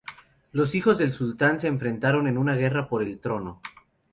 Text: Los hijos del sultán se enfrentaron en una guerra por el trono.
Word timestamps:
Los 0.51 0.73
hijos 0.73 0.97
del 0.97 1.13
sultán 1.13 1.59
se 1.59 1.67
enfrentaron 1.67 2.25
en 2.25 2.39
una 2.39 2.55
guerra 2.55 2.87
por 2.89 3.03
el 3.03 3.19
trono. 3.19 3.61